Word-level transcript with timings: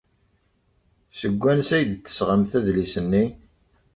Seg 1.19 1.33
wansi 1.41 1.71
ay 1.77 1.83
d-tesɣamt 1.85 2.51
adlis-nni? 2.57 3.25